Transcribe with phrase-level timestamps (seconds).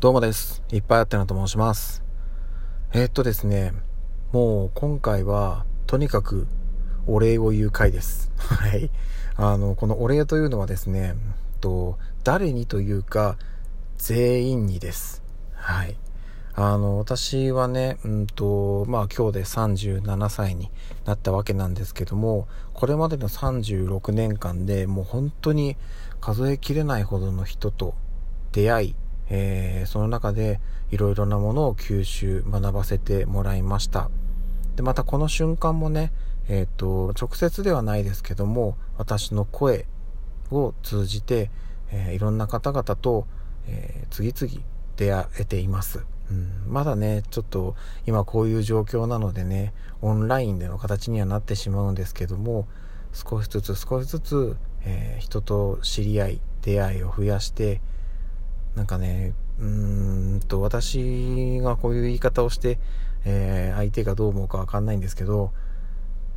[0.00, 0.62] どうもです。
[0.70, 2.02] いっぱいあってなと申します。
[2.92, 3.72] えー、っとですね、
[4.32, 6.46] もう今回はとにかく
[7.06, 8.30] お礼を言う回です。
[8.36, 8.90] はい。
[9.36, 11.14] あの、このお礼というのはですね、
[11.60, 13.38] と誰にというか
[13.96, 15.22] 全員にです。
[15.54, 15.96] はい。
[16.54, 20.70] あの、私はね、うんと、まあ今日で37歳に
[21.06, 25.76] なったわけなんですけども、これまでの36年間でもう本当に
[26.20, 27.94] 数えきれないほどの人と
[28.52, 28.94] 出会い、
[29.28, 30.60] えー、その中で
[30.90, 34.10] いろいろなものを吸収、学ばせてもらいました。
[34.76, 36.12] で、またこの瞬間もね、
[36.48, 39.86] えっ、ー、と、直接ではないですけども、私の声
[40.50, 41.50] を通じて、
[41.90, 43.26] えー、いろんな方々と、
[43.66, 44.62] え次々
[44.96, 46.04] 出会えています。
[46.30, 52.66] うん、まだね、ちょっと今こういう状況なのでね、オンラインでの形にはなってしまうんですけども、
[53.12, 57.80] 少しずつ少しずつ、えー、人と知り合い、出会いを増やして、
[58.74, 62.78] なんかね、うーんと、私がこういう言い方をして、
[63.24, 65.52] えー、相手がどう思うかわかんないんですけど、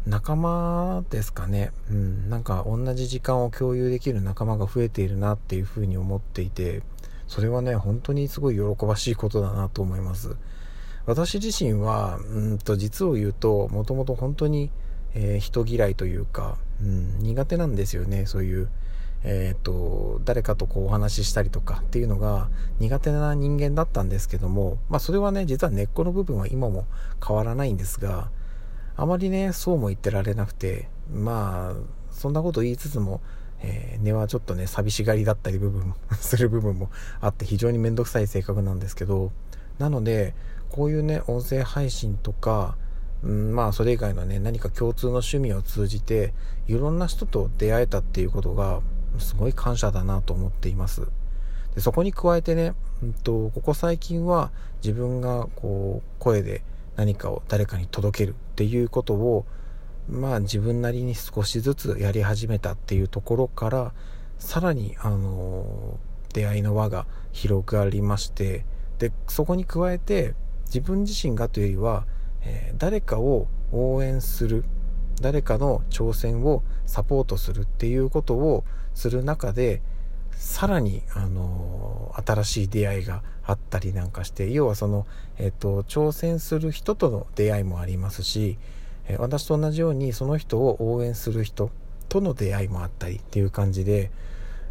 [0.06, 1.72] 仲間ですかね。
[1.90, 6.82] うん、なんか同じ時間を共有できる仲間が増えているなっていうふうに思っていて、
[7.28, 10.38] それはね、本当にすごい喜ばしいことだなと思います。
[11.06, 14.72] 私自身は、うんと、実を言うと、もともと本当に、
[15.14, 18.70] えー、人嫌いというか、うん、苦手なんですよね、そういう、
[19.24, 26.86] えっ、と、誰かとこうお話ししたりとかっていうのが苦手な人間だったんですけども、まあそれはね、実は根っこの部分は今も
[27.26, 28.30] 変わらないんですが、
[28.96, 31.76] あまりね、そうも言ってられなくて、まあ、
[32.12, 33.22] そんなこと言いつつも、
[33.62, 36.90] えー、根はちょっとね、寂しがりだったり部分、 する部分も
[37.22, 39.32] あって非常にめんどくさい性格なんですけど、
[39.78, 40.34] なので、
[40.70, 42.76] こういうね、音声配信とか、
[43.24, 46.34] うん、まあそれ以外のね、何か共通の趣味を通じて、
[46.68, 48.82] いろんな人と出会えたっていうことが、
[49.20, 51.08] すごい感謝だなと思っています。
[51.76, 52.74] でそこに加えてね、
[53.04, 54.52] うんと、ここ最近は
[54.84, 56.64] 自分がこう、声で
[56.96, 59.46] 何かを誰かに届けるっていうことを、
[60.10, 63.94] まあ自分なりに少しずつやり始めたっていうところから
[64.40, 66.00] さらにあの
[66.34, 68.66] 出会いの輪が広がりまして
[69.00, 70.34] でそこに加えて
[70.68, 72.06] 自分自身がというよりは、
[72.42, 74.64] えー、誰かを応援する
[75.22, 78.64] 誰かの挑戦をサポートするっていうことを
[78.94, 79.82] する中で
[80.32, 85.08] さらに、あの新しい出会いがあったりなんかして要はその、
[85.38, 88.58] え、ー、と挑戦する人との出会いもありますし
[89.08, 91.72] え私と同じようにその人を応援する人
[92.10, 94.12] との出会いもあったりっていう感じで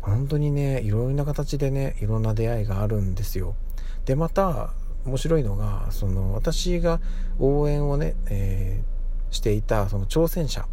[0.00, 3.54] 本当にねいろいろな形でねいろんな出会いがあるんですよ。
[4.04, 4.70] でまた
[5.04, 7.00] 面白いのがその私が
[7.38, 8.95] 応援をね、えー、
[9.36, 10.66] していたその挑戦者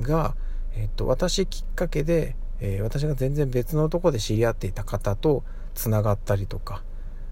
[0.00, 0.34] が、
[0.76, 5.44] え、っと私きっかけで、えー、私が全然別のとこで知り合っていた方と
[5.74, 6.82] つながったりとか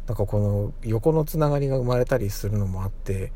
[0.06, 3.32] なんかこの横のつながりが生まれたりするのもあって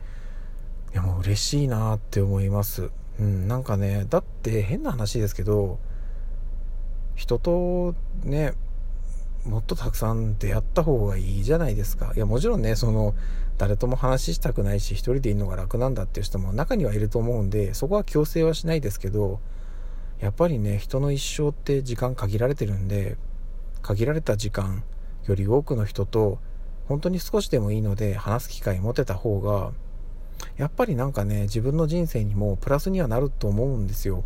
[0.92, 2.90] いやもう嬉しいなって思います。
[3.18, 5.78] うんなんかねだって変な話ですけど
[7.14, 8.52] 人とね
[9.46, 13.14] もっとたくさん出会った方がいいじゃないですかいやもちろんねその
[13.58, 19.40] 誰とも話したくないし一人でいるのが楽なんだっていう人も中にはいると思うんでそこは強制はしないですけど
[20.20, 23.16] やっぱりね人の一生って時間限られてるんで
[23.82, 24.82] 限られた時間
[25.26, 26.38] より多くの人と
[26.86, 29.72] 本当に少しでもいいので話す機会持てた方が
[30.56, 34.24] やっぱりなんかね自分の人生にもプラスにはなると思うんですよ。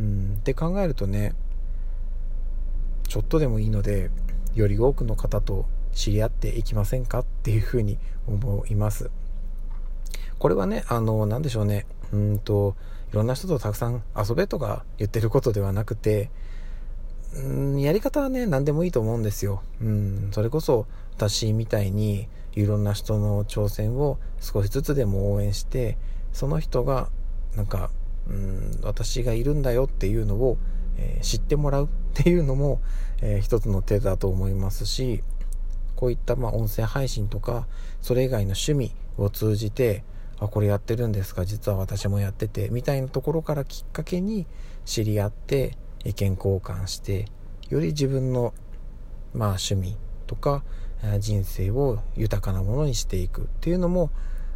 [0.00, 1.34] うん、って考えるとね
[3.08, 4.10] ちょっとでもいいので
[4.56, 9.10] より多くの方と知り合っていきませんかっていうふうに思います。
[10.38, 11.86] これはね、あの、なんでしょうね。
[12.12, 12.76] うんと、
[13.12, 16.30] いろんな人とたくさん遊べとか言ってることではなくて、
[17.34, 17.40] う
[17.76, 19.62] ん、やり方はね、何でもいいと思うんですよ。
[19.80, 20.86] うん、それこそ
[21.16, 25.98] 私みたいにいろんな人の挑戦を少しずつでも応援して
[26.32, 27.10] その人が
[27.54, 27.90] なんか
[28.28, 30.58] うん私がいるんだよっていうのを、
[30.98, 32.80] えー、知ってもらうっていうのも、
[33.22, 35.22] えー、一つの手だと思いますし
[35.94, 37.66] こういったまあ音声配信とか
[38.02, 40.04] それ以外の趣味を通じて
[40.38, 44.46] あこれやってるんですか実は私もやっててみたいなところからきっかけに
[44.84, 47.26] 知り合って意見交換して
[47.70, 48.52] より自分の
[49.34, 49.96] まあ趣味
[50.26, 50.62] とか
[51.20, 54.10] 人生を豊かなものにしていくっていうのも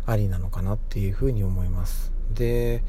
[0.06, 2.12] ありなのかなっていうふうに思います。
[2.32, 2.82] で、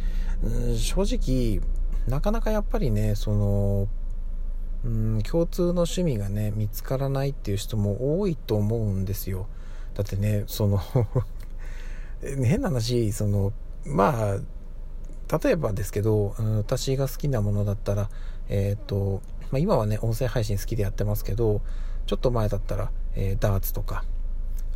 [0.43, 1.61] うん、正直
[2.07, 3.87] なかなかやっぱりねその
[4.83, 9.47] うん共通の趣味がね見つからないっていう人も多いと思うんですよ。
[9.93, 10.79] だってねその
[12.21, 13.53] 変な話その
[13.85, 18.09] まあ例えばですけど、私が好きなものだったら
[18.49, 21.61] えっ、ー、と、まあ、今はね音声配信好きでやってますけど
[22.05, 24.03] ちょっと前だったら、えー、ダーツとか、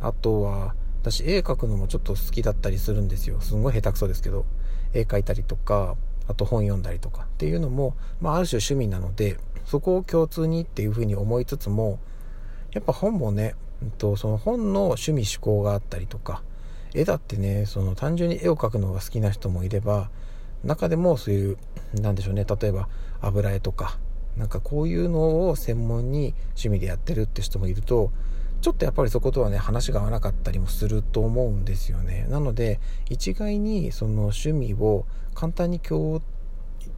[0.00, 4.44] あとは私絵描くのもちょっと好きだったりするんですよすんごい下手くそですけど
[4.92, 5.96] 絵描いたりとか
[6.28, 11.98] あと本読んだりとかっていうのも、まあ、ある種趣味なのでそこを共通にっていうふうに思いつつも
[12.72, 16.42] やっぱ本もね、えっと、その本の趣味思考があったりとか
[16.94, 20.10] 絵だってねその単純に絵を描くのが好きな人もいれば
[20.64, 21.58] 中でもそういう
[21.94, 22.88] なんでしょうね例えば
[23.20, 23.98] 油絵とか
[24.36, 28.10] なんかこういうのを専門に趣味でやってるって人もいると
[28.66, 32.26] ちょっとやっぱりそことはね話が合わなかったりもすると思うんですよね。
[32.28, 36.20] なので一概にその趣味を簡単に共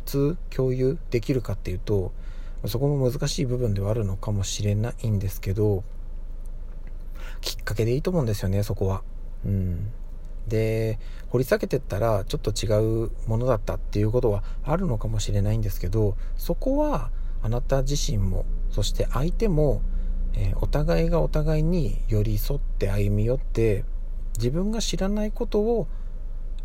[0.06, 2.14] 通共有できるかっていうと
[2.64, 5.84] そこも難しい部分ではあるのかもしれないんですけど
[7.42, 9.02] きっかけでいいと思うんですよねそこは。
[9.44, 9.90] うん。
[10.46, 10.98] で
[11.28, 17.10] 掘り下げてったらちょっと違うものだったっていうことはあるのかもしれないんですけどそこは
[17.42, 19.82] あなた自身もそして相手も、
[20.40, 23.84] え、お互いがお互いに寄り添って歩み寄って
[24.36, 25.88] 自分が知らないことを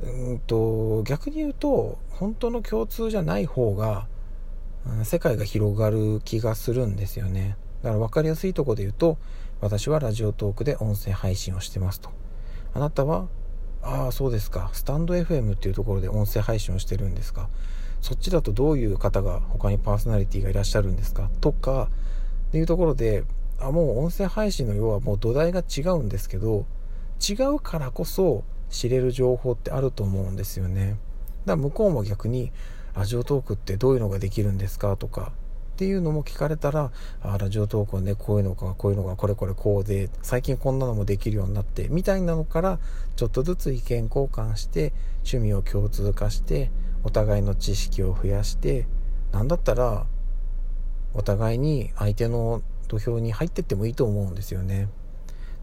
[0.04, 4.06] うんと逆に言うと本当の共通じゃない方が、
[4.86, 7.58] うん、世界が広がる気がするんですよね。
[7.82, 9.18] だから分かりやすいとこで言うと
[9.60, 12.12] 私はラジオトークで音声配信をしてますと。
[12.76, 13.28] あなたは
[13.82, 14.70] ああそうですか。
[14.74, 17.50] スタンド FM っていうところで音声配信をしてるんですか。
[18.02, 21.30] そっちだとどういう方が他にパーソナリティがいらっしゃるんですか。
[21.42, 21.90] とか
[22.50, 23.24] っていうところで
[23.60, 26.66] あもう音声配信の要はもう土台が違うんですけど
[27.28, 30.98] 違うからこそ知れる情報ってあると思うんですよね。
[31.46, 32.52] だから向こうも逆に
[32.96, 35.32] ラジオトークってどういうのができるんですかとか
[35.74, 36.92] っていうのも聞かれたら
[37.22, 42.80] あラジオトークはねこういうのがこういうのがこれこれこうで最近こんなのもできるようになってみたいなのから
[43.16, 44.94] ちょっとずつ意見交換して
[45.26, 46.70] 趣味を共通化して
[47.04, 48.86] お互いの知識を増やして
[49.32, 50.06] 何だったら
[51.16, 52.62] お互いに相手の
[52.94, 54.86] 土俵に入ってってもいいと思うんですよね。
[54.86, 54.88] っ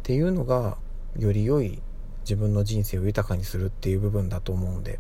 [0.03, 0.79] ていうのが
[1.17, 1.81] より良い
[2.23, 4.99] 自分の人生を豊かにするっていう部分だと思うんで。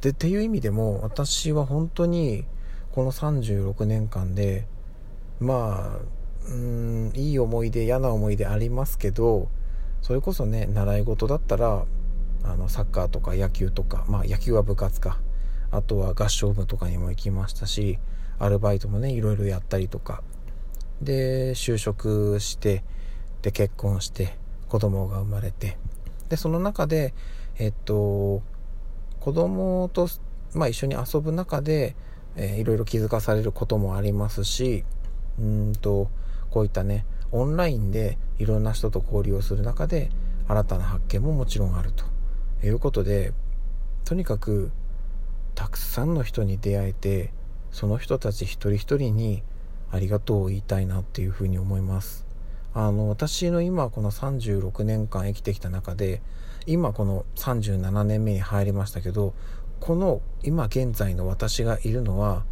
[0.00, 2.44] でっていう意味でも私は本当に
[2.92, 4.66] この36年間で
[5.40, 9.48] まあうんいい思い出嫌な思い出ありますけど
[10.02, 11.84] それこそね習い事だったら
[12.44, 15.20] あのサッカーとか野球とかまあ野球は部活か
[15.70, 17.98] あとは合唱部とかにも行きましたし
[18.38, 20.22] アルバイトもねいろいろやったりとか
[21.02, 22.84] で就職して
[23.42, 24.36] で結婚して
[24.68, 25.76] 子供が生まれて
[26.28, 27.12] でその中で
[27.58, 28.42] えっと
[29.20, 30.08] 子供と、
[30.54, 31.94] まあ、一緒に遊ぶ中で、
[32.36, 34.84] えー、いろいろ気づかされることもありますし
[35.38, 36.08] うんと
[36.50, 40.10] こういったねオンラインでいろんな人と交流をする中で
[40.48, 42.04] 新たな発見ももちろんあると
[42.66, 43.32] いうことで
[44.04, 44.70] とにかく
[45.54, 47.32] たくさんの人に出会えて
[47.70, 49.42] その人たち一人一人に
[49.92, 52.26] ありがとうを言いたいなっていうふうに思います。
[52.74, 56.22] あの私の今この36年間生きてきた中で
[56.66, 59.34] 今この37年目に入りましたけど
[59.78, 62.44] この今現在の私がいるのは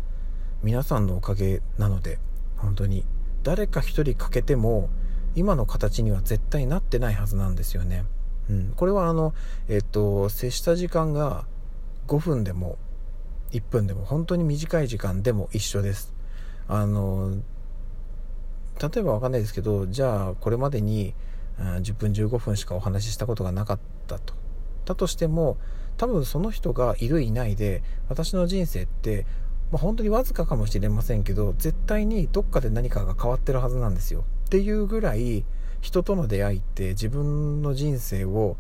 [0.63, 2.19] 皆さんのおかげなので
[2.59, 3.07] 本当に
[3.43, 4.91] 誰か一人欠けても
[5.35, 8.05] 今の形には絶対なってないはずなんですよね、
[8.51, 9.33] うん、これはあの
[9.69, 11.47] えっと接した時間が
[12.09, 12.77] 5分でも
[13.53, 16.20] 1分でも本当に短い時間でも一緒です。
[16.71, 17.33] あの
[18.81, 21.15] 例えば分かんないですけどじゃあこれまでに
[21.59, 24.35] 10分15分しかお話ししたことがなかったと。
[24.87, 25.59] だとしても
[25.99, 29.27] 多分その人がいるいないで私の人生って、
[29.73, 34.25] まあ、本当にわずかかもしれませんけど絶対にどっかで何かが変わってるはずなんですよ。
[34.47, 35.45] っていうぐらい
[35.81, 38.57] 人との出会いって自分の人生を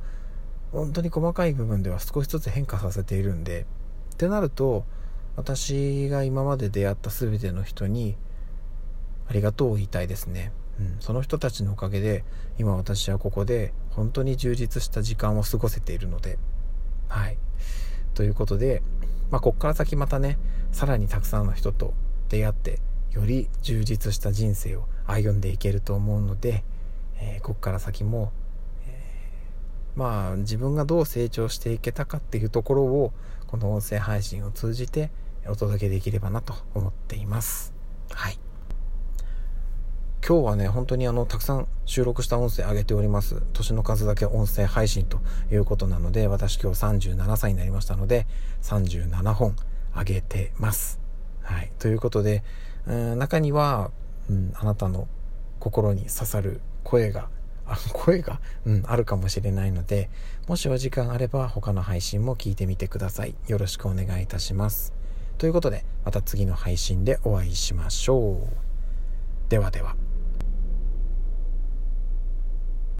[0.72, 3.66] 本当に細かい部分では少しずつ変化させているんで
[4.14, 4.84] ってなると
[5.36, 8.16] 私が今まで出会った全ての人に
[9.28, 12.24] ありがとうを言いたいですね、うん、その人たちのおかげで
[12.58, 16.38] 今私はここで本当に充実した時間を過ごせているので。
[17.08, 17.38] はい。
[18.14, 18.82] ということで、
[19.30, 20.38] まあ、こっから先またね
[20.72, 21.94] さらにたくさんの人と
[22.28, 22.80] 出会って
[23.12, 26.62] より充実した人生を歩んでいけると思うので、
[27.20, 28.32] えー、こっから先も
[29.96, 33.12] まあ自分がどう成長していけたかっていうところを
[33.50, 35.10] この音声配信を通じて
[35.48, 37.74] お届けできればなと思っています。
[38.12, 38.38] はい。
[40.24, 43.42] 今日はね、本当にあの、たくさん収録した音声上げております。
[43.52, 45.18] 年の数だけ音声配信と
[45.50, 48.28] いうことなので、私今日37歳になりましたので、
[48.62, 49.56] 37本
[49.96, 51.00] 上げてます。
[51.42, 51.72] はい。
[51.80, 52.44] ということで、
[52.86, 53.90] うん中には、
[54.28, 55.08] うん、あなたの
[55.58, 57.28] 心に刺さる声が
[57.92, 60.10] 声が、うん、あるかもしれないので、
[60.48, 63.34] もしお時間あれば他の配信も聞いてみてください。
[63.46, 64.92] よろしくお願いいたします。
[65.38, 69.50] ということで、また次の配信でお会いしましょう。
[69.50, 70.09] ではでは。